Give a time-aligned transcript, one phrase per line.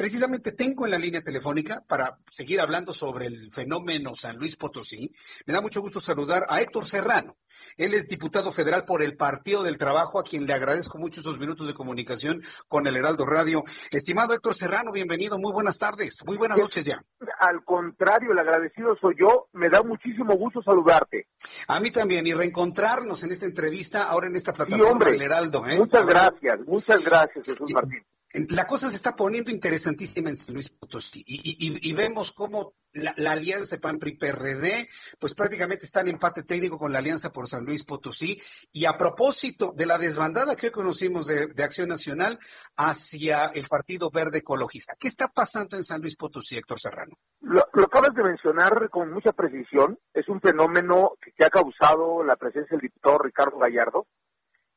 [0.00, 5.12] Precisamente tengo en la línea telefónica para seguir hablando sobre el fenómeno San Luis Potosí.
[5.44, 7.36] Me da mucho gusto saludar a Héctor Serrano.
[7.76, 11.38] Él es diputado federal por el Partido del Trabajo, a quien le agradezco mucho esos
[11.38, 13.62] minutos de comunicación con el Heraldo Radio.
[13.90, 15.38] Estimado Héctor Serrano, bienvenido.
[15.38, 16.24] Muy buenas tardes.
[16.24, 17.04] Muy buenas noches ya.
[17.38, 19.48] Al contrario, el agradecido soy yo.
[19.52, 21.26] Me da muchísimo gusto saludarte.
[21.68, 22.26] A mí también.
[22.26, 25.66] Y reencontrarnos en esta entrevista, ahora en esta plataforma del Heraldo.
[25.66, 25.76] ¿eh?
[25.76, 26.58] Muchas gracias.
[26.66, 28.02] Muchas gracias, Jesús Martín.
[28.32, 33.78] La cosa se está poniendo interesantísima en San Luis Potosí y, vemos cómo la, alianza
[33.80, 38.40] PAN-PRI-PRD, pues prácticamente está en empate técnico con la alianza por San Luis Potosí.
[38.72, 42.38] Y a propósito de la desbandada que hoy conocimos de, Acción Nacional
[42.76, 47.16] hacia el Partido Verde Ecologista, ¿qué está pasando en San Luis Potosí, Héctor Serrano?
[47.40, 49.98] Lo, acabas de mencionar con mucha precisión.
[50.14, 54.06] Es un fenómeno que, ha causado la presencia del diputado Ricardo Gallardo.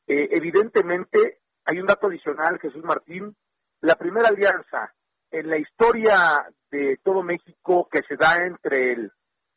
[0.08, 3.36] Eh, evidentemente, hay un dato adicional, Jesús Martín,
[3.82, 4.94] la primera alianza
[5.32, 9.12] en la historia de todo México que se da entre el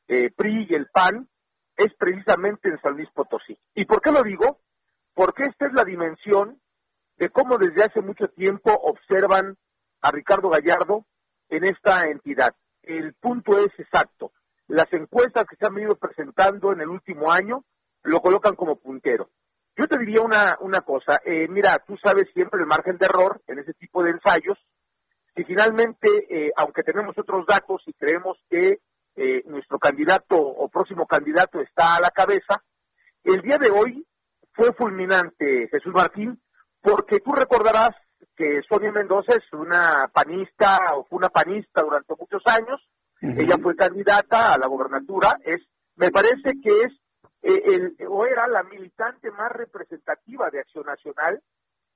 [0.08, 1.28] eh, PRI y el PAN
[1.76, 3.58] es precisamente en San Luis Potosí.
[3.74, 4.60] ¿Y por qué lo digo?
[5.14, 6.60] Porque esta es la dimensión
[7.16, 9.56] de cómo desde hace mucho tiempo observan
[10.00, 11.06] a Ricardo Gallardo
[11.48, 12.54] en esta entidad.
[12.82, 14.32] El punto es exacto.
[14.68, 17.64] Las encuestas que se han venido presentando en el último año
[18.02, 19.25] lo colocan como puntero.
[20.16, 23.74] Diría una, una cosa, eh, mira, tú sabes siempre el margen de error en ese
[23.74, 24.56] tipo de ensayos,
[25.34, 28.78] si finalmente, eh, aunque tenemos otros datos y creemos que
[29.14, 32.62] eh, nuestro candidato o próximo candidato está a la cabeza,
[33.24, 34.06] el día de hoy
[34.54, 36.40] fue fulminante, Jesús Martín,
[36.80, 37.90] porque tú recordarás
[38.34, 42.80] que Sonia Mendoza es una panista o fue una panista durante muchos años,
[43.20, 45.60] ella fue candidata a la gobernatura, es,
[45.94, 46.92] me parece que es
[47.42, 51.42] eh, el, o era la militante más representativa de Acción Nacional.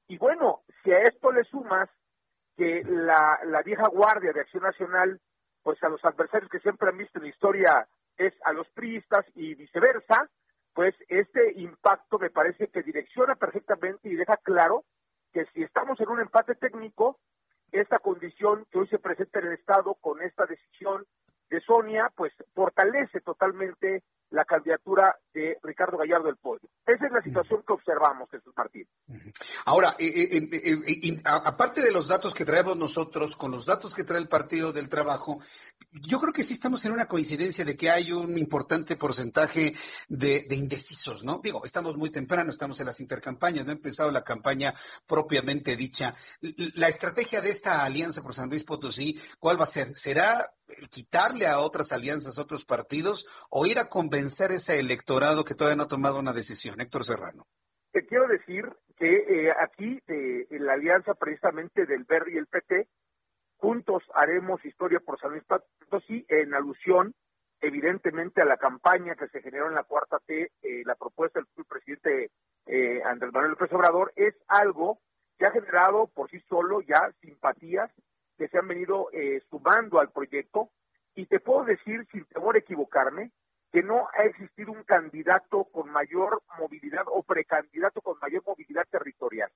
[0.09, 1.89] Y bueno, si a esto le sumas
[2.57, 5.21] que la, la vieja guardia de Acción Nacional,
[5.63, 9.25] pues a los adversarios que siempre han visto en la historia es a los priistas
[9.35, 10.29] y viceversa,
[10.75, 14.85] pues este impacto me parece que direcciona perfectamente y deja claro
[15.33, 17.17] que si estamos en un empate técnico,
[17.73, 21.07] esta condición que hoy se presenta en el Estado con esta decisión
[21.49, 26.69] de Sonia, pues fortalece totalmente la candidatura de Ricardo Gallardo del Pollo.
[26.91, 28.87] Esa es la situación que observamos, Jesús Martín.
[29.67, 30.49] Ahora, eh, eh,
[30.87, 34.73] eh, aparte de los datos que traemos nosotros, con los datos que trae el Partido
[34.73, 35.41] del Trabajo,
[35.93, 39.73] yo creo que sí estamos en una coincidencia de que hay un importante porcentaje
[40.09, 41.41] de, indecisos, ¿no?
[41.43, 44.75] Digo, estamos muy temprano, estamos en las intercampañas, no ha empezado la campaña
[45.07, 46.15] propiamente dicha.
[46.75, 49.95] La estrategia de esta alianza por San Luis Potosí, ¿cuál va a ser?
[49.95, 50.53] ¿Será
[50.91, 55.77] quitarle a otras alianzas, a otros partidos, o ir a convencer ese electorado que todavía
[55.77, 56.80] no ha tomado una decisión?
[56.81, 57.45] Héctor Serrano.
[57.93, 58.65] Te quiero decir
[58.97, 62.89] que eh, aquí, eh, en la alianza precisamente del Verde y el PT,
[63.57, 67.15] juntos haremos historia por San Luis Potosí en alusión
[67.63, 71.67] evidentemente a la campaña que se generó en la cuarta T, eh, la propuesta del
[71.67, 72.31] presidente
[73.05, 75.01] Andrés Manuel López Obrador, es algo
[75.39, 77.91] que ha generado por sí solo ya simpatías
[78.41, 80.71] que se han venido eh, sumando al proyecto
[81.15, 83.33] y te puedo decir, sin temor a equivocarme,
[83.73, 89.51] que no ha existido un candidato con mayor movilidad o precandidato con mayor movilidad territorial.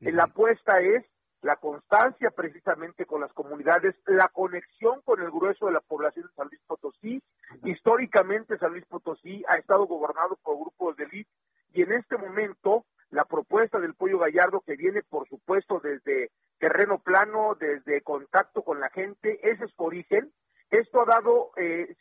[0.00, 1.04] La apuesta es
[1.42, 6.34] la constancia precisamente con las comunidades, la conexión con el grueso de la población de
[6.34, 7.22] San Luis Potosí.
[7.64, 11.30] Históricamente San Luis Potosí ha estado gobernado por grupos de élite
[11.72, 16.98] y en este momento la propuesta del Pollo Gallardo que viene por supuesto desde terreno
[16.98, 20.32] plano, desde contacto con la gente, ese es su origen.
[20.70, 21.94] Esto ha dado eh,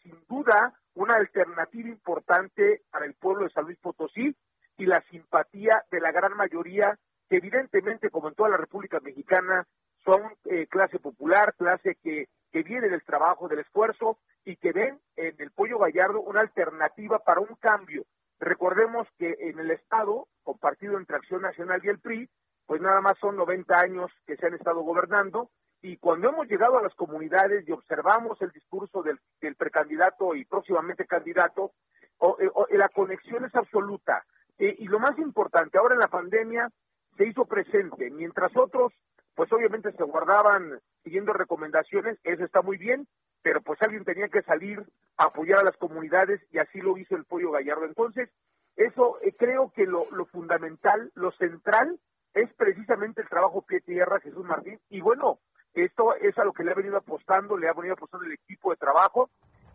[1.76, 4.36] alternativa importante para el pueblo de San Luis Potosí
[4.78, 6.98] y la simpatía de la gran mayoría,
[7.30, 9.68] que evidentemente, como en toda la República Mexicana,
[10.04, 15.00] son eh, clase popular, clase que, que viene del trabajo, del esfuerzo y que ven
[15.16, 18.06] en el Pollo Gallardo una alternativa para un cambio.
[18.40, 22.30] Recordemos que en el Estado, compartido entre Acción Nacional y el PRI,
[22.66, 25.50] pues nada más son 90 años que se han estado gobernando
[25.86, 29.20] y cuando hemos llegado a las comunidades y observamos el discurso del,
[29.56, 31.74] precandidato y próximamente candidato,
[32.18, 34.26] o, eh, la conexión es absoluta.
[34.58, 36.72] Eh, y lo más importante, ahora en la pandemia
[37.16, 38.94] se hizo presente, mientras otros,
[39.36, 43.08] pues obviamente se guardaban siguiendo recomendaciones, eso está muy bien,
[43.44, 44.84] pero pues alguien tenía que salir
[45.18, 47.86] a apoyar a las comunidades y así lo hizo el Pollo Gallardo.
[47.86, 48.32] Entonces,
[48.76, 52.00] eso eh, creo que lo, lo fundamental, lo central,
[52.34, 55.38] es precisamente el trabajo pie tierra, Jesús Martín, y bueno,
[55.76, 58.72] esto es a lo que le ha venido apostando, le ha venido apostando el equipo
[58.72, 59.30] de trabajo,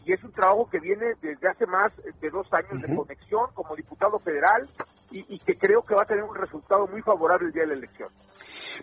[0.05, 3.77] y es un trabajo que viene desde hace más de dos años de conexión como
[3.77, 4.69] diputado federal,
[5.13, 7.75] y, que creo que va a tener un resultado muy favorable el día de la
[7.75, 8.09] elección.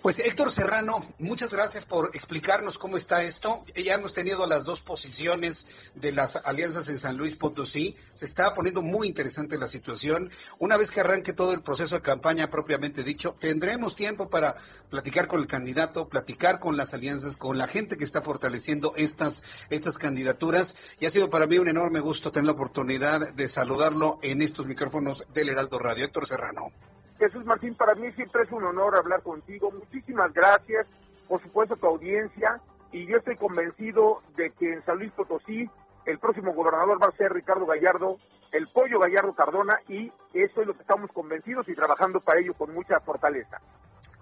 [0.01, 3.65] Pues Héctor Serrano, muchas gracias por explicarnos cómo está esto.
[3.75, 7.95] Ya hemos tenido las dos posiciones de las alianzas en San Luis Potosí.
[8.13, 10.29] Se está poniendo muy interesante la situación.
[10.59, 14.55] Una vez que arranque todo el proceso de campaña propiamente dicho, tendremos tiempo para
[14.89, 19.43] platicar con el candidato, platicar con las alianzas, con la gente que está fortaleciendo estas,
[19.69, 20.75] estas candidaturas.
[20.99, 24.67] Y ha sido para mí un enorme gusto tener la oportunidad de saludarlo en estos
[24.67, 26.07] micrófonos del Heraldo Radio.
[26.23, 26.96] Serrano.
[27.17, 29.71] Jesús Martín, para mí siempre es un honor hablar contigo.
[29.71, 30.87] Muchísimas gracias,
[31.27, 32.61] por supuesto, tu audiencia.
[32.91, 35.69] Y yo estoy convencido de que en San Luis Potosí
[36.05, 38.17] el próximo gobernador va a ser Ricardo Gallardo,
[38.51, 42.53] el pollo Gallardo Cardona, y eso es lo que estamos convencidos y trabajando para ello
[42.53, 43.59] con mucha fortaleza.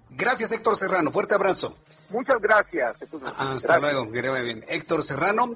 [0.10, 1.12] Gracias, Héctor Serrano.
[1.12, 1.78] Fuerte abrazo.
[2.10, 2.98] Muchas gracias.
[2.98, 4.12] Jesús Hasta luego.
[4.12, 4.64] Que bien.
[4.68, 5.56] Héctor Serrano.